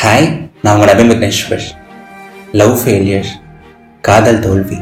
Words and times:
Hi 0.00 0.26
நான் 0.62 0.74
உங்கள் 0.74 0.88
Nabin 0.90 1.08
Vigneshwar 1.10 1.64
love 2.60 2.74
failure 2.80 3.30
காதல் 4.06 4.38
தோல்வி. 4.44 4.78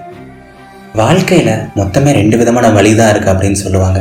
வாழ்க்கையில் 1.00 1.48
மொத்தமே 1.78 2.10
ரெண்டு 2.18 2.36
விதமான 2.40 2.70
வழி 2.74 2.90
தான் 2.98 3.10
இருக்குது 3.12 3.32
அப்படின்னு 3.34 3.58
சொல்லுவாங்க. 3.62 4.00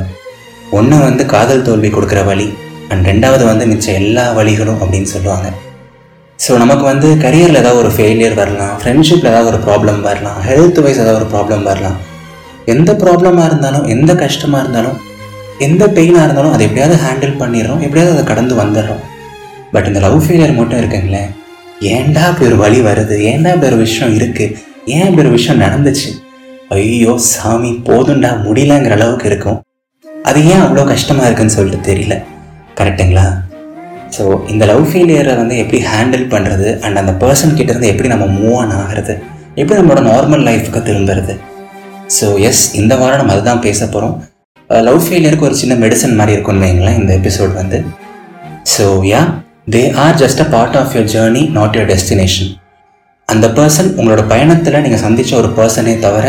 ஒன்று 0.80 0.98
வந்து 1.06 1.24
காதல் 1.36 1.64
தோல்வி 1.68 1.92
கொடுக்குற 1.94 2.24
வழி 2.32 2.48
அண்ட் 2.90 3.08
ரெண்டாவது 3.12 3.46
வந்து 3.52 3.70
மிச்சம் 3.72 3.98
எல்லா 4.02 4.26
வழிகளும் 4.40 4.82
அப்படின்னு 4.82 5.10
சொல்லுவாங்க. 5.16 5.48
ஸோ 6.40 6.60
நமக்கு 6.64 6.86
வந்து 6.92 7.08
கரியரில் 7.24 7.62
ஏதாவது 7.64 7.82
ஒரு 7.86 7.94
ஃபெயிலியர் 7.96 8.38
வரலாம் 8.42 8.76
ஃப்ரெண்ட்ஷிப்பில் 8.84 9.32
ஏதாவது 9.34 9.52
ஒரு 9.54 9.62
ப்ராப்ளம் 9.70 10.04
வரலாம் 10.10 10.38
ஹெல்த் 10.50 10.84
வைஸ் 10.86 11.02
ஏதாவது 11.06 11.20
ஒரு 11.24 11.32
ப்ராப்ளம் 11.38 11.66
வரலாம். 11.72 11.98
எந்த 12.76 12.92
ப்ராப்ளமாக 13.06 13.50
இருந்தாலும் 13.52 13.90
எந்த 13.98 14.14
கஷ்டமாக 14.26 14.64
இருந்தாலும் 14.66 15.00
எந்த 15.70 15.84
பெயினாக 15.98 16.28
இருந்தாலும் 16.28 16.56
அதை 16.56 16.64
எப்படியாவது 16.70 17.04
ஹேண்டில் 17.08 17.42
பண்ணிடுறோம் 17.44 17.84
எப்படியாவது 17.88 18.16
அதை 18.18 18.26
கடந்து 18.32 18.56
வந்துடுறோம். 18.64 19.04
பட் 19.74 19.88
இந்த 19.90 20.00
லவ் 20.06 20.20
ஃபெயிலியர் 20.26 20.58
மட்டும் 20.60 20.80
இருக்குங்களேன். 20.82 21.30
ஏன்டா 21.94 22.24
இப்படி 22.32 22.48
ஒரு 22.52 22.58
வழி 22.64 22.80
வருது? 22.90 23.16
ஏன்டா 23.32 23.52
இப்படி 23.56 23.70
ஒரு 23.72 23.80
விஷயம் 23.86 24.14
இருக்குது 24.20 24.54
ஏன் 24.96 25.08
இப்படி 25.08 25.24
ஒரு 25.26 25.34
விஷயம் 25.38 25.64
நடந்துச்சு? 25.66 26.10
ஐயோ 26.76 27.14
சாமி 27.32 27.72
போதும்டா. 27.90 28.32
முடியலங்கிற 28.46 28.96
அளவுக்கு 29.00 29.28
இருக்கும். 29.32 29.60
அது 30.30 30.40
ஏன் 30.52 30.64
அவ்வளோ 30.66 30.86
கஷ்டமாக 30.94 31.28
இருக்குன்னு 31.30 31.58
சொல்லிட்டு 31.58 31.88
தெரியல. 31.90 32.16
கரெக்டுங்களா 32.80 33.26
ஸோ 34.16 34.24
இந்த 34.52 34.64
லவ் 34.70 34.84
ஃபெயிலியரை 34.90 35.34
வந்து 35.40 35.56
எப்படி 35.62 35.80
ஹேண்டில் 35.92 36.26
பண்ணுறது 36.34 36.68
அண்ட் 36.86 37.00
அந்த 37.02 37.14
பர்சன் 37.24 37.56
இருந்து 37.64 37.92
எப்படி 37.94 38.10
நம்ம 38.14 38.26
மூவ் 38.38 38.58
ஆன் 38.62 38.74
ஆகிறது? 38.82 39.14
எப்படி 39.60 39.78
நம்மளோட 39.80 40.02
நார்மல் 40.12 40.46
லைஃபுக்கு 40.50 40.82
திரும்புறது? 40.90 41.34
ஸோ 42.18 42.28
எஸ் 42.50 42.64
இந்த 42.82 42.94
வாரம் 43.02 43.20
நம்ம 43.22 43.36
அதுதான் 43.36 43.64
பேச 43.68 43.82
போகிறோம் 43.86 44.16
லவ் 44.70 45.00
uh, 45.00 45.06
ஃபெயிலியருக்கு 45.06 45.48
ஒரு 45.48 45.58
சின்ன 45.62 45.74
மெடிசன் 45.82 46.16
மாதிரி 46.20 46.36
இருக்கும்னு 46.36 46.66
வைங்களேன் 46.66 47.00
இந்த 47.02 47.12
எபிசோட் 47.20 47.52
வந்து. 47.60 47.80
So 48.74 48.86
ya 49.10 49.22
they 49.68 49.82
are 50.02 50.18
just 50.18 50.42
a 50.42 50.48
part 50.50 50.78
of 50.78 50.94
your 50.96 51.10
journey 51.14 51.44
not 51.52 51.76
your 51.78 51.90
destination 51.92 52.50
அந்த 53.30 53.46
பர்சன் 53.56 53.90
உங்களோட 53.96 54.24
பயணத்தில் 54.28 54.82
நீங்கள் 54.82 55.04
சந்தித்த 55.04 55.38
ஒரு 55.38 55.50
பர்சனே 55.58 55.94
தவிர 56.00 56.26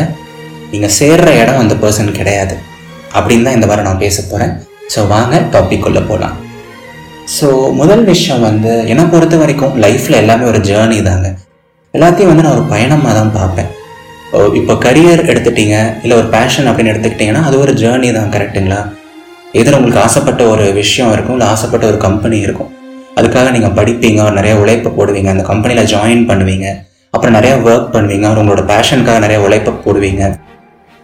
நீங்கள் 0.72 0.94
சேர்ற 0.96 1.28
இடம் 1.40 1.60
அந்த 1.62 1.74
பர்சன் 1.82 2.16
கிடையாது. 2.18 2.54
அப்படின்னு 3.14 3.44
தான் 3.46 3.56
இந்த 3.56 3.66
வாரம் 3.66 3.88
நான் 3.88 4.02
பேச 4.04 4.16
போகிறேன் 4.22 4.52
ஸோ 4.94 5.00
வாங்க 5.08 5.36
டாபிக் 5.52 5.86
உள்ள 5.88 6.00
போகலாம் 6.02 6.36
ஸோ 7.36 7.46
முதல் 7.72 8.04
விஷயம் 8.04 8.42
வந்து 8.42 8.72
என்னை 8.86 9.04
பொறுத்த 9.06 9.36
வரைக்கும் 9.36 9.74
லைஃப்பில் 9.84 10.20
எல்லாமே 10.20 10.44
ஒரு 10.44 10.60
ஜேர்னி 10.68 10.98
தாங்க. 11.02 11.28
எல்லாத்தையும் 11.94 12.30
வந்து 12.30 12.44
நான் 12.44 12.56
ஒரு 12.56 12.66
பயணமாக 12.68 13.14
தான் 13.18 13.32
பார்ப்பேன். 13.36 13.70
ஓ, 14.32 14.38
இப்போ 14.52 14.74
கரியர் 14.84 15.22
எடுத்துட்டீங்க 15.30 15.74
இல்லை 16.02 16.16
ஒரு 16.16 16.28
பேஷன் 16.28 16.68
அப்படின்னு 16.68 16.92
எடுத்துக்கிட்டிங்கன்னா 16.92 17.42
அது 17.42 17.56
ஒரு 17.58 17.72
ஜேர்னி 17.82 18.08
தான் 18.12 18.32
கரெக்டுங்களா 18.34 18.80
எதில் 19.54 19.76
உங்களுக்கு 19.78 20.02
ஆசைப்பட்ட 20.02 20.42
ஒரு 20.52 20.64
விஷயம் 20.74 21.12
இருக்கும் 21.12 21.36
இல்லை 21.36 21.48
ஆசைப்பட்ட 21.48 21.84
ஒரு 21.86 21.98
கம்பெனி 22.06 22.38
இருக்கும்? 22.40 22.70
அதுக்காக 23.18 23.50
நீங்கள் 23.56 23.76
படிப்பீங்க 23.78 24.30
நிறைய 24.38 24.54
உழைப்பு 24.62 24.88
போடுவீங்க 24.96 25.28
அந்த 25.34 25.44
கம்பெனியில் 25.50 25.88
ஜாயின் 25.92 26.24
பண்ணுவீங்க 26.30 26.66
அப்புறம் 27.14 27.36
நிறைய 27.38 27.52
ஒர்க் 27.68 27.92
பண்ணுவீங்க 27.94 28.26
உங்களோட 28.42 28.62
பேஷனுக்காக 28.72 29.20
நிறைய 29.24 29.38
உழைப்பு 29.46 29.72
போடுவீங்க. 29.84 30.22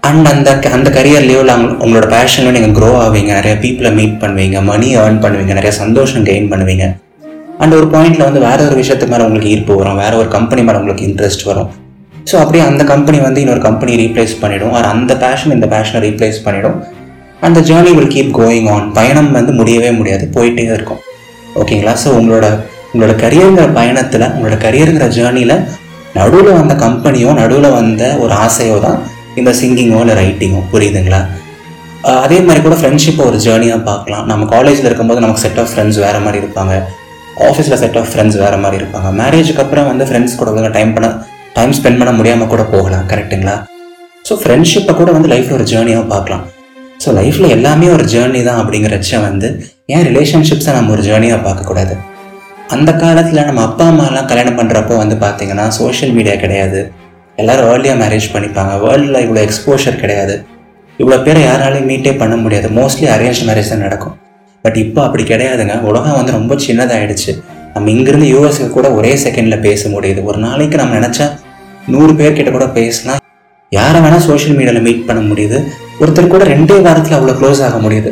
அண்ட் 0.09 0.27
அந்த 0.33 0.51
அந்த 0.77 0.89
கரியர் 0.97 1.27
லீவில் 1.29 1.53
உங்களோட 1.85 2.07
பேஷனில் 2.15 2.55
நீங்கள் 2.57 2.75
க்ரோ 2.79 2.91
ஆவீங்க 3.05 3.31
நிறைய 3.39 3.55
பீப்புளை 3.63 3.91
மீட் 3.99 4.17
பண்ணுவீங்க 4.23 4.61
மணி 4.71 4.89
ஏர்ன் 5.03 5.21
பண்ணுவீங்க 5.25 5.53
நிறைய 5.59 5.73
சந்தோஷம் 5.83 6.25
கெயின் 6.29 6.49
பண்ணுவீங்க. 6.53 6.87
அண்ட் 7.63 7.77
ஒரு 7.79 7.87
பாயிண்ட்ல 7.95 8.27
வந்து 8.29 8.41
வேற 8.47 8.59
ஒரு 8.69 8.77
விஷயத்துக்கு 8.81 9.13
மேலே 9.15 9.27
உங்களுக்கு 9.29 9.53
ஈர்ப்பு 9.55 9.77
வரும் 9.81 10.01
வேற 10.03 10.13
ஒரு 10.23 10.29
கம்பெனி 10.37 10.63
மேலே 10.69 10.81
உங்களுக்கு 10.81 11.07
இன்ட்ரெஸ்ட் 11.11 11.45
வரும். 11.51 11.71
ஸோ 12.31 12.35
அப்படியே 12.43 12.65
அந்த 12.71 12.83
கம்பெனி 12.93 13.21
வந்து 13.27 13.41
இன்னொரு 13.45 13.63
கம்பெனி 13.69 13.95
ரீப்ளேஸ் 14.03 14.35
பண்ணிடும் 14.43 14.75
ஆர் 14.79 14.91
அந்த 14.95 15.13
பேஷன் 15.25 15.55
இந்த 15.57 15.69
பேஷனை 15.75 16.03
ரீப்ளேஸ் 16.07 16.39
பண்ணிடும். 16.47 16.77
அந்த 17.49 17.61
journey 17.71 17.93
will 17.99 18.13
keep 18.17 18.37
going 18.41 18.69
on 18.75 18.87
பயணம் 18.99 19.33
வந்து 19.39 19.55
முடியவே 19.61 19.93
முடியாது 20.01 20.27
போயிட்டே 20.37 20.67
இருக்கும். 20.77 21.01
ஓகேங்களா? 21.61 21.95
ஸோ 22.03 22.09
உங்களோட 22.19 22.47
உங்களோட 22.93 23.15
கரியருங்கிற 23.25 23.67
பயணத்தில் 23.79 24.27
உங்களோட 24.35 24.57
கரியருங்கிற 24.65 25.07
ஜேர்னியில் 25.17 25.57
நடுவில் 26.19 26.57
வந்த 26.61 26.75
கம்பெனியோ 26.85 27.31
நடுவில் 27.41 27.77
வந்த 27.79 28.03
ஒரு 28.23 28.33
ஆசையோ 28.47 28.77
தான் 28.87 28.99
இந்த 29.41 29.51
சிங்கிங்கோ 29.61 30.01
இல்லை 30.05 30.17
ரைட்டிங்கோ 30.23 30.61
புரியுதுங்களா? 30.73 31.21
அதே 32.25 32.39
மாதிரி 32.47 32.61
கூட 32.67 32.77
ஃப்ரெண்ட்ஷிப்பை 32.81 33.23
ஒரு 33.31 33.39
ஜேர்னியாக 33.47 33.81
பார்க்கலாம். 33.91 34.25
நம்ம 34.31 34.47
காலேஜில் 34.55 34.89
இருக்கும்போது 34.89 35.23
நமக்கு 35.25 35.45
செட் 35.45 35.61
ஆஃப் 35.63 35.71
ஃப்ரெண்ட்ஸ் 35.73 36.01
வேறு 36.05 36.21
மாதிரி 36.25 36.41
இருப்பாங்க. 36.43 36.75
ஆஃபீஸில் 37.49 37.81
செட் 37.83 37.99
ஆஃப் 38.01 38.11
ஃப்ரெண்ட்ஸ் 38.13 38.39
வேறு 38.45 38.57
மாதிரி 38.63 38.79
இருப்பாங்க. 38.81 39.11
மேரேஜுக்கு 39.21 39.63
அப்புறம் 39.65 39.87
வந்து 39.91 40.07
ஃப்ரெண்ட்ஸ் 40.09 40.39
கூட 40.41 40.51
ஒழுங்கா 40.53 40.73
டைம் 40.79 40.91
பண்ண 40.97 41.11
டைம் 41.59 41.73
ஸ்பெண்ட் 41.79 42.01
பண்ண 42.01 42.13
முடியாமல் 42.19 42.51
கூட 42.55 42.63
போகலாம். 42.75 43.07
கரெக்ட்டுங்களா 43.13 43.57
ஸோ 44.29 44.35
ஃப்ரெண்ட்ஷிப்பை 44.43 44.93
கூட 45.01 45.11
வந்து 45.17 45.31
லைஃப்பில் 45.33 45.57
ஒரு 45.59 45.67
ஜேர்னியாக 45.73 46.05
பார்க்கலாம். 46.13 46.45
ஸோ 47.05 47.11
லைஃப்பில் 47.21 47.55
எல்லாமே 47.57 47.87
ஒரு 47.97 48.05
ஜேர்னி 48.13 48.41
தான் 48.49 48.61
அப்படிங்கிறச்ச 48.63 49.21
வந்து 49.29 49.49
ஏன் 49.95 50.05
ரிலேஷன்ஷிப்ஸை 50.09 50.73
நம்ம 50.77 50.91
ஒரு 50.97 51.03
ஜேர்னியாக 51.07 51.41
பார்க்கக்கூடாது? 51.47 51.95
அந்த 52.75 52.91
காலத்தில் 53.03 53.47
நம்ம 53.49 53.63
அப்பா 53.69 53.85
அம்மாலாம் 53.93 54.29
கல்யாணம் 54.31 54.59
பண்ணுறப்போ 54.59 54.95
வந்து 55.03 55.17
பார்த்தீங்கன்னா 55.25 55.65
சோஷியல் 55.79 56.13
மீடியா 56.17 56.35
கிடையாது. 56.45 56.81
எல்லோரும் 57.41 57.69
ஏர்லியாக 57.73 57.99
மேரேஜ் 58.03 58.29
பண்ணிப்பாங்க. 58.35 58.73
வேர்ல்டில் 58.85 59.23
இவ்வளோ 59.25 59.41
எக்ஸ்போஷர் 59.47 59.99
கிடையாது. 60.03 60.35
இவ்வளோ 61.01 61.19
பேரை 61.27 61.41
யாராலையும் 61.49 61.89
மீட்டே 61.91 62.13
பண்ண 62.23 62.35
முடியாது. 62.45 62.69
மோஸ்ட்லி 62.79 63.07
அரேஞ்ச் 63.15 63.43
மேரேஜ் 63.49 63.73
தான் 63.75 63.85
நடக்கும். 63.87 64.15
பட் 64.65 64.79
இப்போ 64.85 65.01
அப்படி 65.07 65.25
கிடையாதுங்க. 65.33 65.77
உலகம் 65.91 66.19
வந்து 66.21 66.37
ரொம்ப 66.39 66.55
சின்னதாகிடுச்சு 66.67 67.33
நம்ம 67.75 67.91
இங்கேருந்து 67.97 68.29
யூஎஸ்க்கு 68.35 68.71
கூட 68.79 68.89
ஒரே 68.99 69.13
செகண்டில் 69.25 69.63
பேச 69.69 69.89
முடியுது. 69.95 70.21
ஒரு 70.31 70.39
நாளைக்கு 70.47 70.77
நம்ம 70.83 70.99
நினச்சா 71.01 71.27
நூறு 71.93 72.13
பேர்கிட்ட 72.19 72.51
கூட 72.57 72.67
பேசலாம் 72.81 73.23
யாரை 73.73 73.99
வேணால் 74.05 74.27
சோஷியல் 74.31 74.57
மீடியாவில் 74.59 74.87
மீட் 74.89 75.07
பண்ண 75.09 75.21
முடியுது. 75.31 75.59
ஒருத்தர் 76.03 76.35
கூட 76.35 76.45
ரெண்டே 76.55 76.77
வாரத்தில் 76.87 77.17
அவ்வளோ 77.19 77.35
க்ளோஸ் 77.41 77.63
ஆக 77.69 77.79
முடியுது. 77.87 78.11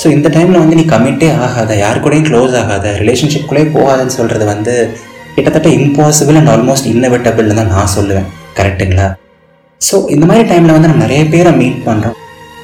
ஸோ 0.00 0.06
இந்த 0.16 0.28
டைமில் 0.34 0.60
வந்து 0.62 0.78
நீ 0.78 0.84
கமிட்டே 0.94 1.28
ஆகாத 1.44 1.76
யார் 1.84 2.02
கூடயும் 2.04 2.26
க்ளோஸ் 2.30 2.54
ஆகாத 2.62 2.90
ரிலேஷன்ஷிப்குள்ளே 3.02 3.62
போகாதன்னு 3.76 4.16
சொல்கிறது 4.18 4.44
வந்து 4.52 4.74
கிட்டத்தட்ட 5.36 5.68
இம்பாசிபிள் 5.78 6.38
அண்ட் 6.40 6.50
ஆல்மோஸ்ட் 6.54 6.90
இன்னவிட்டபிள்னு 6.92 7.56
தான் 7.60 7.72
நான் 7.76 7.94
சொல்லுவேன். 7.94 8.28
கரெக்ட்டுங்களா 8.58 9.06
ஸோ 9.80 9.96
இந்த 10.14 10.24
மாதிரி 10.28 10.44
டைமில் 10.50 10.74
வந்து 10.76 10.90
நம்ம 10.90 11.02
நிறைய 11.06 11.22
பேரை 11.32 11.50
மீட் 11.60 11.80
பண்ணுறோம் 11.88 12.16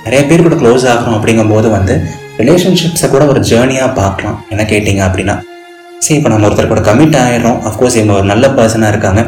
நிறைய 0.04 0.20
பேர் 0.28 0.44
கூட 0.46 0.56
க்ளோஸ் 0.62 0.84
ஆகிறோம் 0.92 1.16
அப்படிங்கும்போது 1.18 1.68
வந்து 1.76 1.94
ரிலேஷன்ஷிப்ஸை 2.40 3.08
கூட 3.14 3.24
ஒரு 3.32 3.40
ஜேர்னியாக 3.50 3.90
பார்க்கலாம். 3.98 4.38
என்ன 4.52 4.62
கேட்டிங்க 4.70 5.02
அப்படின்னா 5.08 5.34
சரி 6.04 6.16
இப்போ 6.18 6.30
நம்ம 6.32 6.46
ஒருத்தர் 6.48 6.72
கூட 6.72 6.82
கமிட் 6.88 7.18
ஆயிடுறோம். 7.24 7.58
அஃப்கோர்ஸ் 7.68 7.96
இவங்க 7.98 8.14
ஒரு 8.20 8.26
நல்ல 8.32 8.46
பர்சனாக 8.58 8.92
இருக்காங்க. 8.94 9.20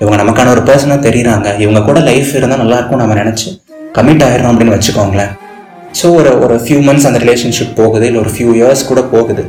இவங்க 0.00 0.16
நமக்கான 0.22 0.50
ஒரு 0.56 0.62
பர்சனாக 0.68 1.00
தெரியுறாங்க. 1.06 1.48
இவங்க 1.64 1.80
கூட 1.88 1.98
லைஃப் 2.10 2.32
இருந்தால் 2.38 2.62
நல்லாயிருக்கும் 2.64 3.02
நம்ம 3.02 3.16
நினச்சி 3.22 3.48
கமிட் 3.96 4.24
ஆயிடுறோம் 4.26 4.52
அப்படின்னு 4.52 4.76
வச்சுக்கோங்களேன். 4.76 5.32
ஸோ 5.98 6.06
ஒரு 6.18 6.30
ஒரு 6.44 6.54
ஃபியூ 6.64 6.78
மந்த்ஸ் 6.86 7.06
அந்த 7.08 7.18
ரிலேஷன்ஷிப் 7.24 7.74
போகுது 7.80 8.04
இல்லை 8.08 8.20
ஒரு 8.24 8.30
ஃபியூ 8.34 8.50
இயர்ஸ் 8.58 8.82
கூட 8.90 9.00
போகுது. 9.14 9.44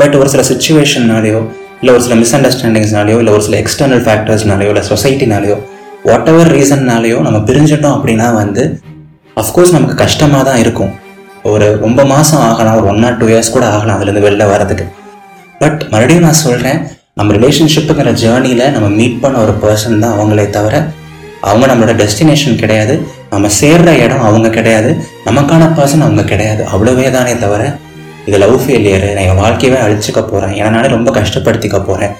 பட் 0.00 0.14
ஒரு 0.20 0.28
சில 0.32 0.42
சுச்சுவேஷன்னாலேயோ 0.50 1.40
இல்லை 1.80 1.92
ஒரு 1.96 2.02
சில 2.06 2.14
மிஸ் 2.22 2.34
அண்டர்ஸ்டாண்டிங்ஸ்னாலேயோ 2.36 3.18
இல்லை 3.22 3.32
ஒரு 3.36 3.44
சில 3.46 3.56
எக்ஸ்டர்னல் 3.62 4.02
ஃபேக்டர்ஸ்னாலேயோ 4.06 4.70
இல்லை 4.72 4.84
சொசைட்டினாலேயோ 4.90 5.56
வாட் 6.08 6.28
எவர் 6.32 6.50
ரீசன்னாலேயோ 6.56 7.18
நம்ம 7.26 7.38
பிரிஞ்சிட்டோம் 7.48 7.94
அப்படின்னா 7.96 8.28
வந்து 8.40 8.62
அஃப்கோர்ஸ் 9.42 9.74
நமக்கு 9.76 9.96
கஷ்டமாக 10.04 10.42
தான் 10.48 10.60
இருக்கும். 10.62 10.90
ஒரு 11.50 11.66
ரொம்ப 11.84 12.00
மாதம் 12.12 12.42
ஆகலாம் 12.48 12.76
ஒரு 12.80 12.86
ஒன் 12.92 13.04
ஆர் 13.08 13.16
டூ 13.20 13.26
இயர்ஸ் 13.32 13.54
கூட 13.54 13.64
ஆகலாம் 13.74 13.96
அதுலேருந்து 13.96 14.24
வெளில 14.26 14.44
வரதுக்கு 14.52 14.84
பட் 15.62 15.80
மறுபடியும் 15.92 16.26
நான் 16.26 16.42
சொல்கிறேன் 16.46 16.78
நம்ம 17.18 17.32
ரிலேஷன்ஷிப்புங்கிற 17.38 18.12
ஜேர்னியில் 18.22 18.64
நம்ம 18.74 18.88
மீட் 18.98 19.18
பண்ண 19.22 19.38
ஒரு 19.44 19.54
பர்சன் 19.64 20.02
தான் 20.04 20.14
அவங்களே 20.16 20.46
தவிர 20.56 20.74
அவங்க 21.48 21.64
நம்மளோட 21.70 21.94
டெஸ்டினேஷன் 22.02 22.60
கிடையாது. 22.62 22.94
நம்ம 23.32 23.46
சேர்ற 23.60 23.90
இடம் 24.04 24.26
அவங்க 24.28 24.48
கிடையாது. 24.56 24.90
நமக்கான 25.28 25.68
பர்சன் 25.78 26.04
அவங்க 26.06 26.22
கிடையாது. 26.32 26.62
அவ்வளவே 26.72 27.06
தானே 27.16 27.32
தவிர 27.44 27.62
இது 28.28 28.38
லவ் 28.42 28.56
ஃபெயிலியரு 28.62 29.08
நான் 29.16 29.28
என் 29.30 29.40
வாழ்க்கையவே 29.44 29.78
அழிச்சுக்க 29.84 30.20
போகிறேன் 30.22 30.52
என்னாலே 30.58 30.88
ரொம்ப 30.96 31.10
கஷ்டப்படுத்திக்க 31.18 31.78
போகிறேன் 31.88 32.12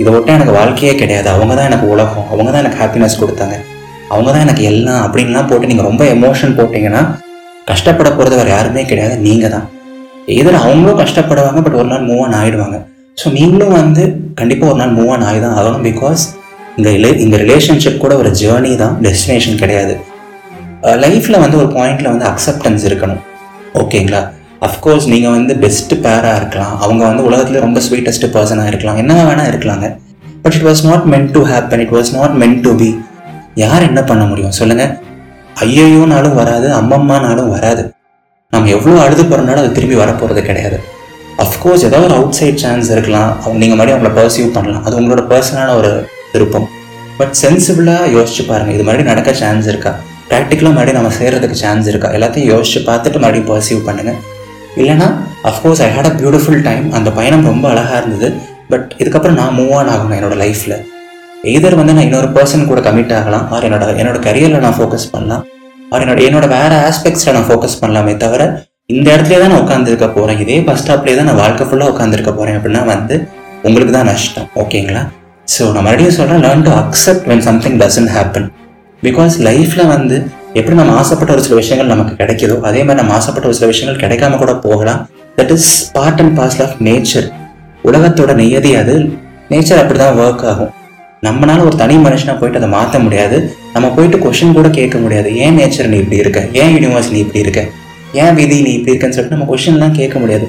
இதை 0.00 0.10
விட்டால் 0.14 0.36
எனக்கு 0.36 0.54
வாழ்க்கையே 0.60 0.92
கிடையாது. 1.00 1.28
அவங்க 1.34 1.52
தான் 1.58 1.68
எனக்கு 1.70 1.86
உலகம். 1.94 2.26
அவங்க 2.32 2.48
தான் 2.52 2.62
எனக்கு 2.64 2.80
ஹாப்பினஸ் 2.82 3.18
கொடுத்தாங்க. 3.22 3.56
அவங்க 4.14 4.28
தான் 4.34 4.44
எனக்கு 4.46 4.62
எல்லாம் 4.70 5.02
அப்படின்லாம் 5.06 5.48
போட்டு 5.50 5.70
நீங்கள் 5.70 5.88
ரொம்ப 5.88 6.04
எமோஷன் 6.14 6.54
போட்டிங்கன்னா 6.58 7.02
கஷ்டப்பட 7.70 8.08
போகிறது 8.16 8.38
வேறு 8.40 8.50
யாருமே 8.54 8.84
கிடையாது. 8.90 9.16
நீங்கள் 9.26 9.52
தான். 9.56 9.66
இதில் 10.40 10.62
அவங்களும் 10.64 11.00
கஷ்டப்படுவாங்க 11.02 11.60
பட் 11.66 11.78
ஒரு 11.80 11.88
நாள் 11.92 12.06
மூவ் 12.08 12.22
ஆன் 12.26 12.38
ஆகிடுவாங்க 12.40 12.76
ஸோ 13.18 13.28
நீங்களும் 13.38 13.76
வந்து 13.80 14.02
கண்டிப்பாக 14.40 14.70
ஒரு 14.72 14.80
நாள் 14.82 14.94
மூவ் 14.98 15.10
ஆன் 15.14 15.26
ஆகி 15.28 15.40
தான் 15.44 15.56
ஆகணும் 15.60 15.84
பிகாஸ் 15.88 16.22
இந்த 16.78 16.88
ரிலே 16.96 17.10
இந்த 17.24 17.36
ரிலேஷன்ஷிப் 17.44 18.02
கூட 18.04 18.14
ஒரு 18.22 18.30
ஜேர்னி 18.42 18.72
தான் 18.82 18.94
டெஸ்டினேஷன் 19.06 19.60
கிடையாது. 19.62 19.94
Uh, 20.86 20.94
லைஃப்பில் 21.02 21.42
வந்து 21.42 21.56
ஒரு 21.58 21.68
பாயிண்டில் 21.74 22.08
வந்து 22.12 22.24
அக்செப்டன்ஸ் 22.30 22.84
இருக்கணும். 22.88 23.20
ஓகேங்களா 23.80 24.20
அஃப்கோர்ஸ் 24.66 25.04
நீங்கள் 25.12 25.34
வந்து 25.34 25.52
பெஸ்ட்டு 25.64 25.96
பேராக 26.06 26.38
இருக்கலாம். 26.40 26.72
அவங்க 26.84 27.02
வந்து 27.08 27.22
உலகத்தில் 27.28 27.58
ரொம்ப 27.64 27.80
ஸ்வீட்டஸ்ட் 27.86 28.26
பர்சனாக 28.36 28.70
இருக்கலாம். 28.70 28.98
என்ன 29.02 29.12
வேணால் 29.28 29.50
இருக்கலாங்க. 29.50 29.86
But 30.42 30.56
it 30.58 30.66
was 30.68 30.82
not 30.88 31.04
meant 31.12 31.30
to 31.36 31.40
happen 31.52 31.82
it 31.84 31.94
was 31.96 32.10
not 32.18 32.34
meant 32.42 32.60
to 32.66 32.72
be 32.80 32.90
யார் 33.62 33.86
என்ன 33.88 34.02
பண்ண 34.10 34.24
முடியும்? 34.24 34.54
சொல்லுங்கள் 34.60 34.92
ஐயோனாலும் 35.66 36.36
வராது 36.40 36.68
அம்மம்மானாலும் 36.80 37.50
வராது. 37.56 37.84
நம்ம 38.52 38.68
எவ்வளோ 38.76 39.00
அழுது 39.04 39.22
போகிறனாலும் 39.22 39.64
அது 39.64 39.72
திரும்பி 39.78 39.94
வரப்போகிறது 39.94 40.42
கிடையாது. 40.50 40.78
அஃப்கோர்ஸ் 41.44 41.84
ஏதாவது 41.88 42.06
ஒரு 42.10 42.16
அவுட் 42.20 42.38
சைட் 42.40 42.62
சான்ஸ் 42.64 42.90
இருக்கலாம். 42.90 43.30
அவங்க 43.42 43.58
நீங்கள் 43.64 43.80
மறுபடியும் 43.80 44.00
அவங்கள 44.00 44.14
பர்சீவ் 44.20 44.54
பண்ணலாம். 44.56 44.84
அது 44.84 44.96
உங்களோட 45.00 45.24
பர்சனான 45.34 45.68
ஒரு 45.80 45.92
விருப்பம். 46.32 46.66
பட் 47.20 47.36
சென்சிபிளாக 47.44 48.10
யோசிச்சு 48.16 48.44
பாருங்கள் 48.50 48.76
இது 48.78 48.86
மாதிரி 48.88 49.04
நடக்க 49.12 49.32
சான்ஸ் 49.42 49.68
இருக்கா? 49.74 49.92
ப்ராக்டிக்கலாக 50.32 50.74
மறுபடியும் 50.76 50.98
நம்ம 50.98 51.14
செய்கிறதுக்கு 51.16 51.56
சான்ஸ் 51.62 51.88
இருக்கா? 51.90 52.08
எல்லாத்தையும் 52.16 52.50
யோசிச்சு 52.52 52.80
பார்த்துட்டு 52.86 53.18
மறுபடியும் 53.22 53.48
பர்சீவ் 53.50 53.80
பண்ணுங்கள் 53.88 54.18
இல்லைனா 54.80 55.06
of course 55.48 55.80
I 55.86 55.88
had 55.94 56.08
a 56.10 56.12
beautiful 56.20 56.62
time 56.68 56.86
அந்த 56.98 57.08
பயணம் 57.18 57.44
ரொம்ப 57.50 57.64
அழகாக 57.72 57.98
இருந்தது. 58.02 58.28
பட் 58.70 58.86
இதுக்கப்புறம் 59.00 59.36
நான் 59.40 59.56
மூவ் 59.58 59.72
ஆன் 59.78 59.90
ஆகணும் 59.94 60.16
என்னோடய 60.18 60.38
லைஃப்பில் 60.44 60.76
எதர் 61.54 61.76
வந்து 61.80 61.94
நான் 61.96 62.06
இன்னொரு 62.08 62.28
பர்சன் 62.36 62.68
கூட 62.70 62.80
கமிட் 62.86 63.12
ஆகலாம். 63.18 63.44
ஆர் 63.54 63.66
என்னோட 63.68 63.86
என்னோட 64.02 64.18
கரியரில் 64.26 64.64
நான் 64.66 64.76
ஃபோக்கஸ் 64.78 65.06
பண்ணலாம். 65.14 65.42
ஆர் 65.92 66.04
என்னோட 66.04 66.20
என்னோட 66.28 66.48
வேறு 66.56 66.76
ஆஸ்பெக்ட்ஸில் 66.88 67.34
நான் 67.36 67.48
ஃபோக்கஸ் 67.50 67.78
பண்ணலாமே 67.82 68.14
தவிர 68.24 68.42
இந்த 68.94 69.06
இடத்துல 69.14 69.40
தான் 69.42 69.52
நான் 69.54 69.62
உட்காந்துருக்க 69.64 70.06
போகிறேன் 70.16 70.40
இதே 70.44 70.58
பஸ் 70.68 70.80
ஸ்டாப்லேயே 70.82 71.16
தான் 71.20 71.28
நான் 71.30 71.40
வாழ்க்கை 71.42 71.66
ஃபுல்லாக 71.68 71.92
உட்காந்துருக்க 71.94 72.32
போகிறேன் 72.38 72.58
அப்படின்னா 72.58 72.84
வந்து 72.94 73.14
உங்களுக்கு 73.66 73.94
தான் 73.98 74.10
நஷ்டம். 74.12 74.48
ஓகேங்களா 74.62 75.02
ஸோ 75.48 75.62
நான் 75.74 75.86
மறுபடியும் 75.88 76.18
சொல்கிறேன் 76.18 76.42
learn 76.46 76.66
to 76.68 76.74
accept 76.82 77.26
when 77.32 77.46
something 77.48 77.78
doesn't 77.84 78.12
happen 78.16 78.48
because 79.06 79.34
லைஃப்பில் 79.46 79.86
வந்து 79.86 80.16
எப்படி 80.54 80.76
நம்ம 80.76 80.92
ஆசைப்பட்ட 80.92 81.34
ஒரு 81.34 81.42
சில 81.42 81.54
விஷயங்கள் 81.54 81.96
நமக்கு 81.96 82.12
கிடைக்குதோ 82.24 82.60
அதே 82.60 82.78
மாதிரி 82.78 82.98
நம்ம 83.00 83.12
ஆசைப்பட்ட 83.12 83.48
ஒரு 83.48 83.56
சில 83.58 83.66
விஷயங்கள் 83.66 84.02
கிடைக்காம 84.02 84.38
கூட 84.38 84.54
போகலாம். 84.54 85.08
That 85.36 85.50
is 85.50 85.92
part 85.92 86.20
and 86.20 86.38
parcel 86.38 86.62
of 86.66 86.76
nature 86.80 87.26
உலகத்தோட 87.84 88.34
நியதி 88.34 88.74
அது. 88.74 88.94
நேச்சர் 89.50 89.80
அப்படி 89.82 89.98
தான் 89.98 90.18
ஒர்க் 90.18 90.44
ஆகும். 90.44 90.70
நம்மளால 91.22 91.64
ஒரு 91.64 91.76
தனி 91.76 91.96
மனுஷனா 91.96 92.38
போயிட்டு 92.38 92.60
அதை 92.60 92.68
மாற்ற 92.68 92.98
முடியாது. 92.98 93.56
நம்ம 93.72 93.88
போயிட்டு 93.88 94.16
கொஷின் 94.16 94.52
கூட 94.52 94.68
கேட்க 94.68 94.98
முடியாது. 94.98 95.36
ஏன் 95.36 95.58
நேச்சர் 95.58 95.86
நீ 95.86 95.96
இப்படி 95.96 96.16
இருக்க? 96.16 96.40
ஏன் 96.52 96.72
யூனிவர்ஸ் 96.76 97.10
நீ 97.10 97.18
இப்படி 97.18 97.38
இருக்க? 97.38 97.64
ஏன் 98.12 98.34
விதி 98.34 98.62
நீ 98.62 98.72
இப்படி 98.72 98.96
இருக்கன்னு 98.96 99.16
சொல்லிட்டு 99.16 99.36
நம்ம 99.36 99.54
கொஷின்லாம் 99.54 99.98
கேட்க 100.00 100.18
முடியாது. 100.18 100.48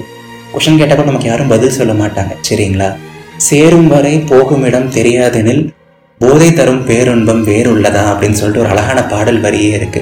கொஷின் 0.54 0.76
கேட்டால் 0.76 0.96
கூட 0.96 1.08
நமக்கு 1.10 1.28
யாரும் 1.28 1.48
பதில் 1.48 1.70
சொல்ல 1.70 1.92
மாட்டாங்க. 1.92 2.34
சரிங்களா? 2.50 2.94
சேரும் 3.36 3.88
வரை 3.88 4.18
போகும் 4.18 4.64
இடம் 4.64 4.92
தெரியாதெனில் 4.92 5.62
போதை 6.20 6.48
தரும் 6.58 6.82
பேருன்பம் 6.88 7.40
வேறுள்ளதா 7.48 8.02
அப்படின்னு 8.10 8.38
சொல்லிட்டு 8.40 8.62
ஒரு 8.64 8.70
அழகான 8.74 8.98
பாடல் 9.12 9.40
வரியே 9.44 9.70
இருக்கு. 9.78 10.00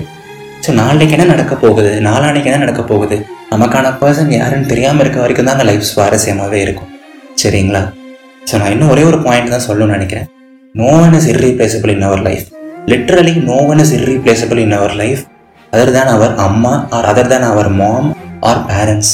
ஸோ 0.65 0.71
நாளைக்கு 0.81 1.15
என்ன 1.17 1.27
நடக்க 1.33 1.55
போகுது? 1.63 1.93
நாளானைக்கு 2.07 2.49
என்ன 2.51 2.61
நடக்க 2.65 2.83
போகுது? 2.91 3.17
நமக்கான 3.53 3.87
பர்சன் 4.01 4.33
யாருன்னு 4.37 4.71
தெரியாமல் 4.73 5.03
இருக்க 5.05 5.19
வரைக்கும் 5.23 5.49
தான் 5.49 5.57
அந்த 5.57 5.67
லைஃப் 5.71 5.89
சுவாரஸ்யமாகவே 5.91 6.59
இருக்கும். 6.67 6.91
சரிங்களா? 7.43 7.83
ஸோ 8.49 8.55
நான் 8.61 8.73
இன்னும் 8.75 8.93
ஒரே 8.95 9.05
ஒரு 9.11 9.19
பாயிண்ட் 9.27 9.53
தான் 9.55 9.67
சொல்லணும்னு 9.69 9.97
நினைக்கிறேன். 9.99 10.29
No 10.81 10.91
one 11.05 11.17
is 11.19 11.29
irreplaceable 11.35 11.93
in 11.95 12.07
our 12.09 12.25
life 12.29 12.47
literally 12.93 13.35
no 13.51 13.59
one 13.73 13.83
is 13.85 13.95
irreplaceable 13.99 14.61
in 14.65 14.77
our 14.79 14.95
life 15.03 15.23
other 15.73 15.95
than 15.99 16.11
our 16.17 16.35
அம்மா 16.47 16.73
or 16.97 17.09
other 17.13 17.33
than 17.35 17.47
our 17.53 17.71
mom 17.81 18.09
or 18.51 18.63
parents 18.71 19.13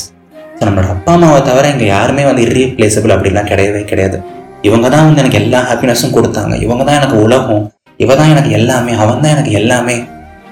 so 0.57 0.63
நம்மளோட 0.67 0.89
அப்பா 0.95 1.13
அம்மாவை 1.19 1.41
தவிர 1.51 1.71
இங்கே 1.75 1.89
யாருமே 1.97 2.25
வந்து 2.31 2.45
இர்ரீப்ளேசபிள் 2.49 3.15
அப்படிலாம் 3.17 3.51
கிடையவே 3.53 3.83
கிடையாது. 3.93 4.19
இவங்க 4.63 4.89
தான் 4.89 5.05
வந்து 5.05 5.21
எனக்கு 5.21 5.39
எல்லா 5.39 5.61
ஹாப்பினஸும் 5.71 6.15
கொடுத்தாங்க. 6.17 6.61
இவங்க 6.61 6.85
தான் 6.85 6.95
எனக்கு 6.95 7.23
உலகம். 7.23 7.73
இவ 7.97 8.15
தான் 8.15 8.29
எனக்கு 8.29 8.51
எல்லாமே. 8.51 8.93
அவன் 8.93 9.21
தான் 9.21 9.31
எனக்கு 9.31 9.51
எல்லாமே. 9.51 10.07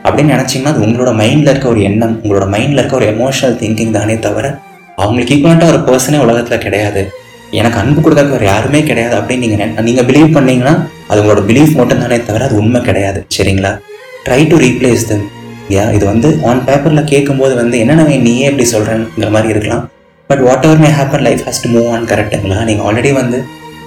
அப்படின்னு 0.04 0.34
நினச்சிங்கன்னா 0.34 0.72
அது 0.74 0.84
உங்களோட 0.86 1.12
மைண்டில் 1.12 1.50
இருக்க 1.50 1.68
ஒரு 1.68 1.82
எண்ணம். 1.82 2.20
உங்களோட 2.22 2.46
மைண்டில் 2.48 2.78
இருக்க 2.78 2.96
ஒரு 2.96 3.06
எமோஷனல் 3.06 3.56
திங்கிங் 3.62 3.90
தானே 3.90 4.18
தவிர 4.18 4.58
அவங்களுக்கு 4.98 5.34
ஈக்குவலாக 5.36 5.66
ஒரு 5.66 5.78
பர்சனே 5.78 6.18
உலகத்தில் 6.18 6.58
கிடையாது. 6.58 7.10
எனக்கு 7.50 7.78
அன்பு 7.78 8.00
கொடுக்க 8.00 8.22
வேறு 8.22 8.46
யாருமே 8.46 8.82
கிடையாது 8.82 9.20
அப்படின்னு 9.20 9.38
நீங்கள் 9.38 9.84
நீங்கள் 9.84 10.04
பிலீவ் 10.04 10.32
பண்ணீங்கன்னா 10.32 10.88
அது 11.08 11.22
உங்களோட 11.22 11.42
பிலீஃப் 11.50 11.74
மட்டும் 11.74 11.98
தானே 11.98 12.22
தவிர 12.22 12.44
அது 12.44 12.56
உண்மை 12.56 12.80
கிடையாது. 12.80 13.26
சரிங்களா? 13.36 13.78
Try 14.26 14.48
to 14.48 14.56
replace 14.56 15.08
them 15.08 15.28
yeah 15.70 15.92
இது 15.92 16.06
வந்து 16.06 16.40
ஆன் 16.44 16.64
பேப்பரில் 16.64 17.04
கேட்கும்போது 17.04 17.54
வந்து 17.54 17.78
என்னென்ன 17.78 18.04
நீயே 18.04 18.44
எப்படி 18.46 18.66
சொல்கிறேங்கிற 18.72 19.30
மாதிரி 19.30 19.48
இருக்கலாம். 19.48 19.90
But 20.26 20.38
whatever 20.64 20.78
may 20.78 20.86
happen 20.86 21.20
life 21.20 21.42
first 21.46 21.66
move 21.74 21.88
on 21.88 22.04
கரெக்டுங்களா 22.04 22.64
நீங்கள் 22.64 22.86
ஆல்ரெடி 22.86 23.12
வந்து 23.12 23.44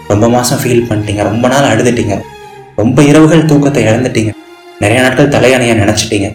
ரொம்ப 0.09 0.25
மாதம் 0.35 0.59
ஃபீல் 0.61 0.85
பண்ணிட்டீங்க. 0.89 1.23
ரொம்ப 1.29 1.47
நாள் 1.47 1.69
அழுதுட்டீங்க. 1.71 2.15
ரொம்ப 2.81 2.99
இரவுகள் 3.11 3.47
தூக்கத்தை 3.51 3.81
இழந்துட்டீங்க. 3.89 4.31
நிறைய 4.83 4.99
நாட்கள் 5.05 5.33
தலையணையை 5.35 5.73
நினச்சிட்டீங்க. 5.81 6.27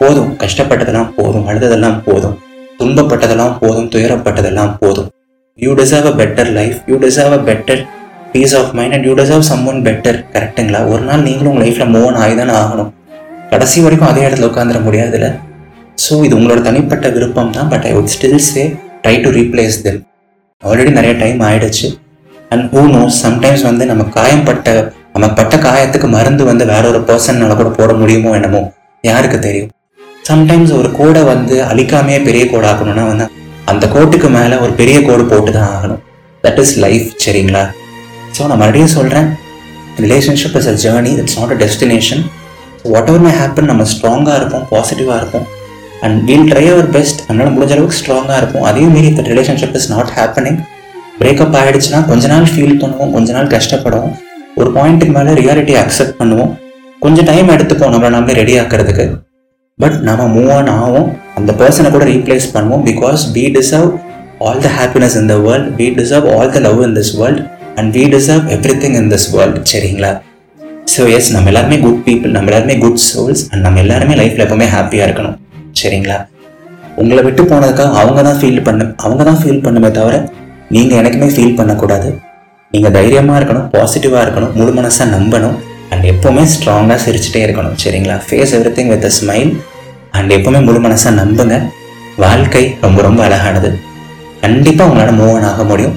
போதும். 0.00 0.30
கஷ்டப்பட்டதெல்லாம் 0.42 1.12
போதும். 1.18 1.46
அழுததெல்லாம் 1.50 1.98
போதும். 2.08 2.36
துன்பப்பட்டதெல்லாம் 2.80 3.54
போதும். 3.62 3.88
துயரப்பட்டதெல்லாம் 3.94 4.74
போதும். 4.82 5.08
You 5.58 5.70
deserve 5.78 6.08
a 6.10 6.14
better 6.20 6.50
life 6.58 6.76
you 6.90 6.96
deserve 7.04 7.36
a 7.38 7.40
better 7.48 7.80
peace 8.32 8.54
of 8.58 8.72
mind 8.78 8.94
and 8.94 9.06
you 9.08 9.14
deserve 9.20 9.44
someone 9.70 9.80
better 9.86 10.18
கரெக்டுங்களா 10.34 10.80
ஒரு 10.92 11.02
நாள் 11.08 11.24
நீங்களும் 11.28 11.52
உங்கள் 11.52 11.64
லைஃப்பில் 11.66 11.92
மூவ் 11.94 12.06
ஆன் 12.08 12.18
ஆகி 12.24 12.34
தானே 12.40 12.54
ஆகணும். 12.62 12.90
கடைசி 13.52 13.78
வரைக்கும் 13.84 14.10
அதே 14.10 14.22
இடத்துல 14.26 14.48
உட்காந்துட 14.50 14.80
முடியாதுல்ல? 14.86 15.28
ஸோ 16.04 16.12
இது 16.26 16.36
உங்களோட 16.38 16.60
தனிப்பட்ட 16.68 17.08
விருப்பம் 17.14 17.54
தான் 17.56 17.70
but 17.72 17.86
I 17.90 17.92
would 17.96 18.12
still 18.14 18.44
say 18.50 18.64
try 19.04 19.14
to 19.24 19.30
replace 19.38 19.78
them 19.86 20.00
already 20.62 20.92
நிறைய 20.98 21.14
டைம் 21.22 21.40
ஆயிடுச்சு. 21.48 21.88
அண்ட் 22.50 22.64
ஊனோ 22.80 23.00
சம்டைம்ஸ் 23.22 23.64
வந்து 23.68 23.84
நம்ம 23.90 24.02
காயம்பட்ட 24.16 24.68
நம்ம 25.14 25.28
பட்ட 25.38 25.56
காயத்துக்கு 25.56 26.08
மருந்து 26.16 26.42
வந்து 26.44 26.64
வேற 26.70 26.84
ஒரு 26.90 27.00
பர்சன்னால 27.08 27.56
கூட 27.60 27.70
போட 27.78 27.92
முடியுமோ 27.92 28.30
என்னமோ? 28.38 28.60
யாருக்கு 29.04 29.38
தெரியும்? 29.46 29.70
சம்டைம்ஸ் 30.28 30.72
ஒரு 30.78 30.88
கோடை 30.98 31.22
வந்து 31.32 31.56
அழிக்காமையே 31.70 32.20
பெரிய 32.28 32.44
கோடு 32.50 32.66
ஆகணும்னா 32.70 33.04
வந்து 33.10 33.26
அந்த 33.72 33.84
கோட்டுக்கு 33.94 34.28
மேலே 34.36 34.56
ஒரு 34.64 34.72
பெரிய 34.80 34.98
கோடு 35.08 35.24
போட்டு 35.24 35.52
தான் 35.52 35.70
ஆகணும். 35.76 36.00
தட் 36.44 36.60
இஸ் 36.64 36.74
லைஃப் 36.84 37.06
சரிங்களா? 37.24 37.64
ஸோ 38.36 38.40
நான் 38.50 38.60
மறுபடியும் 38.62 38.94
சொல்கிறேன் 38.96 39.28
relationship 40.04 40.56
is 40.60 40.70
a 40.72 40.76
journey 40.84 41.12
it's 41.20 41.38
not 41.40 41.54
a 41.54 41.58
destination 41.64 42.22
whatever 43.12 43.24
may 43.26 43.32
happen 43.42 43.70
நம்ம 43.72 43.86
ஸ்ட்ராங்காக 43.92 44.36
இருப்போம் 44.40 44.66
பாசிட்டிவாக 44.72 45.16
இருப்போம். 45.20 45.46
And 46.06 46.18
we'll 46.28 46.48
try 46.50 46.66
our 46.72 46.90
best 46.96 47.20
அதனால் 47.28 47.54
முடிஞ்ச 47.54 47.72
அளவுக்கு 47.76 48.00
ஸ்ட்ராங்காக 48.00 48.36
இருப்போம். 48.42 48.66
அதே 48.70 48.84
மீறி 48.94 49.08
இந்த 49.12 49.24
relationship 49.30 49.76
is 49.80 49.90
not 49.94 50.12
happening 50.18 50.58
breakup 51.20 51.56
ஆகிடுச்சுன்னா 51.60 52.00
கொஞ்ச 52.10 52.26
நாள் 52.32 52.50
ஃபீல் 52.52 52.80
பண்ணுவோம் 52.82 53.12
கொஞ்ச 53.16 53.28
நாள் 53.36 53.52
கஷ்டப்படுவோம். 53.54 54.14
ஒரு 54.60 54.68
பாயிண்ட்டுக்கு 54.76 55.14
மேலே 55.18 55.32
ரியாலிட்டி 55.40 55.74
அக்செப்ட் 55.82 56.18
பண்ணுவோம். 56.20 56.52
கொஞ்சம் 57.04 57.28
டைம் 57.30 57.54
எடுத்துப்போம் 57.54 57.92
நம்மளை 57.94 58.10
நாமளே 58.16 58.34
ரெடி 58.40 58.54
ஆக்கிறதுக்கு. 58.60 59.06
பட் 59.82 59.96
நம்ம 60.06 60.22
மூவ் 60.36 60.48
ஆன் 60.58 60.70
ஆகும் 60.76 61.08
அந்த 61.38 61.50
பர்சனை 61.58 61.90
கூட 61.96 62.04
ரீப்ளேஸ் 62.12 62.46
பண்ணுவோம் 62.54 62.82
because 62.88 63.24
we 63.34 63.44
deserve 63.56 63.90
all 64.46 64.62
the 64.64 64.70
happiness 64.78 65.16
in 65.20 65.28
the 65.32 65.36
world 65.44 65.68
we 65.80 65.86
deserve 65.98 66.26
all 66.36 66.50
the 66.56 66.60
love 66.66 66.80
in 66.86 66.96
this 66.98 67.12
world 67.20 67.42
and 67.78 67.90
we 67.96 68.02
deserve 68.14 68.46
everything 68.84 68.96
in 69.00 69.10
this 69.12 69.28
world 69.36 69.60
சரிங்களா? 69.72 70.10
ஸோ 70.94 71.02
எஸ் 71.16 71.30
நம்ம 71.36 71.50
எல்லாருமே 71.52 71.78
குட் 71.84 72.02
பீப்புள் 72.08 72.34
நம்ம 72.36 72.50
எல்லாருமே 72.50 72.76
குட் 72.84 73.00
சோல்ஸ் 73.10 73.42
அண்ட் 73.50 73.62
நம்ம 73.66 73.80
எல்லாருமே 73.84 74.16
லைஃப்பில் 74.20 74.44
எப்பவுமே 74.46 74.68
ஹாப்பியாக 74.74 75.06
இருக்கணும். 75.08 75.36
சரிங்களா? 75.80 76.18
உங்களை 77.02 77.22
விட்டு 77.26 77.42
போனதுக்காக 77.50 77.90
அவங்க 78.02 78.20
தான் 78.28 78.38
ஃபீல் 78.40 78.62
பண்ண 78.68 78.86
அவங்க 79.06 79.22
தான் 79.30 79.40
ஃபீல் 79.42 79.64
பண்ணுமே 79.66 79.90
தவிர 79.98 80.16
நீங்கள் 80.74 80.98
எனக்குமே 81.00 81.28
ஃபீல் 81.34 81.58
பண்ணக்கூடாது. 81.58 82.08
நீங்கள் 82.72 82.94
தைரியமாக 82.96 83.36
இருக்கணும் 83.40 83.68
பாசிட்டிவாக 83.74 84.22
இருக்கணும் 84.24 84.54
முழு 84.58 84.72
மனசாக 84.78 85.06
நம்பணும் 85.16 85.56
அண்ட் 85.92 86.04
எப்போவுமே 86.10 86.42
ஸ்ட்ராங்காக 86.54 86.98
சிரிச்சுட்டே 87.04 87.40
இருக்கணும் 87.44 87.76
சரிங்களா? 87.82 88.16
Face 88.26 88.52
everything 88.78 88.90
with 88.92 89.06
a 89.10 89.12
smile 89.18 89.52
and 90.18 90.32
எப்போவுமே 90.36 90.60
முழு 90.66 90.80
மனசாக 90.86 91.12
நம்புங்க. 91.20 91.56
வாழ்க்கை 92.24 92.64
ரொம்ப 92.84 92.98
ரொம்ப 93.06 93.20
அழகானது. 93.28 93.70
கண்டிப்பாக 94.42 94.90
உங்களால் 94.90 95.18
மூவ் 95.20 95.32
ஆன் 95.36 95.46
ஆக 95.50 95.64
முடியும். 95.70 95.94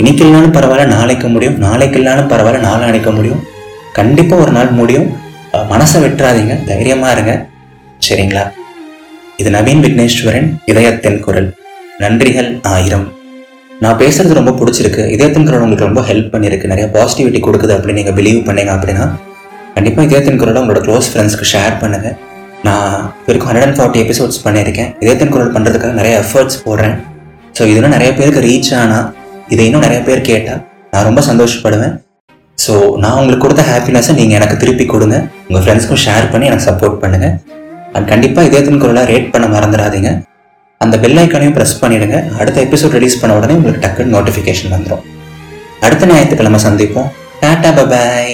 இன்னைக்கு 0.00 0.22
இல்லைனாலும் 0.24 0.54
பரவாயில்ல 0.56 0.86
நாளைக்கு 0.96 1.26
முடியும். 1.34 1.56
நாளைக்கு 1.64 1.98
இல்லைனாலும் 1.98 2.30
பரவாயில்ல 2.32 2.60
நாளானைக்க 2.68 3.10
முடியும். 3.18 3.40
கண்டிப்பாக 3.98 4.42
ஒரு 4.44 4.54
நாள் 4.58 4.70
முடியும். 4.80 5.08
மனசை 5.72 5.98
விட்டுறாதீங்க 6.04 6.54
தைரியமாக 6.70 7.14
இருங்க 7.16 7.32
சரிங்களா? 8.06 8.44
இது 9.40 9.50
நவீன் 9.56 9.82
விக்னேஸ்வரன் 9.86 10.48
இதயத்தின் 10.70 11.20
குரல். 11.26 11.50
நன்றிகள் 12.04 12.50
ஆயிரம். 12.74 13.08
நான் 13.82 13.98
பேசுறது 14.02 14.34
ரொம்ப 14.38 14.52
பிடிச்சிருக்கு. 14.58 15.04
இதயத்தின் 15.14 15.46
குரல் 15.46 15.62
உங்களுக்கு 15.64 15.86
ரொம்ப 15.88 16.02
ஹெல்ப் 16.08 16.28
பண்ணியிருக்கு. 16.32 16.66
நிறைய 16.72 16.86
பாசிட்டிவிட்டி 16.96 17.40
கொடுக்குது 17.46 17.72
அப்படின்னு 17.76 18.00
நீங்கள் 18.00 18.16
பிலீவ் 18.18 18.40
பண்ணீங்க 18.48 18.72
அப்படின்னா 18.76 19.06
கண்டிப்பாக 19.76 20.06
இதயத்தின் 20.08 20.38
குரலை 20.42 20.58
உங்களோட 20.62 20.80
க்ளோஸ் 20.86 21.08
ஃப்ரெண்ட்ஸ்க்கு 21.12 21.46
ஷேர் 21.52 21.74
பண்ணுங்க. 21.82 22.08
நான் 22.66 22.92
இது 23.20 23.28
வரைக்கும் 23.28 23.50
ஹண்ட்ரட் 23.50 23.66
அண்ட் 23.68 23.78
ஃபார்ட்டி 23.78 24.00
எபிசோட்ஸ் 24.04 24.40
பண்ணியிருக்கேன். 24.46 24.90
இதயத்தின் 25.02 25.32
குரல் 25.34 25.52
பண்ணுறதுக்காக 25.56 25.94
நிறைய 26.00 26.14
எஃபர்ட்ஸ் 26.24 26.58
போடுறேன். 26.66 26.96
ஸோ 27.56 27.62
இதெல்லாம் 27.70 27.94
நிறைய 27.96 28.10
பேருக்கு 28.18 28.42
ரீச் 28.48 28.72
ஆனால் 28.82 29.06
இதை 29.54 29.62
இன்னும் 29.68 29.84
நிறைய 29.86 30.00
பேர் 30.08 30.26
கேட்டால் 30.30 30.60
நான் 30.92 31.06
ரொம்ப 31.08 31.22
சந்தோஷப்படுவேன். 31.30 31.94
ஸோ 32.58 32.74
நான் 33.02 33.16
உங்களுக்கு 33.20 33.44
கொடுத்த 33.44 33.62
ஹாப்பினஸை 33.70 34.14
நீங்கள் 34.20 34.38
எனக்கு 34.40 34.56
திருப்பி 34.62 34.86
கொடுங்க. 34.94 35.16
உங்கள் 35.48 35.64
ஃப்ரெண்ட்ஸ்க்கும் 35.64 36.02
ஷேர் 36.06 36.30
பண்ணி 36.34 36.48
எனக்கு 36.50 36.68
சப்போர்ட் 36.70 37.00
பண்ணுங்கள் 37.04 37.34
அண்ட் 37.94 38.08
கண்டிப்பாக 38.12 38.48
இதயத்தின் 38.50 38.82
குரலாக 38.84 39.10
ரேட் 39.12 39.32
பண்ண 39.34 39.48
மறந்துடாதீங்க. 39.56 40.12
அந்த 40.84 40.96
பெல் 41.02 41.20
ஐக்கானையும் 41.22 41.56
ப்ரெஸ் 41.56 41.80
பண்ணிடுங்க. 41.82 42.16
அடுத்த 42.40 42.58
எபிசோட் 42.66 42.96
ரிலீஸ் 42.98 43.18
பண்ண 43.22 43.36
உடனே 43.38 43.56
உங்களுக்கு 43.58 43.82
டக்குன்னு 43.84 44.14
நோட்டிஃபிகேஷன் 44.16 44.72
வந்துடும் 44.74 45.04
அடுத்த 45.86 46.08
ஞாயிற்றுக்கிழமை 46.12 46.60
சந்திப்போம். 46.68 47.10
Tata 47.42 47.70
bye bye 47.78 48.32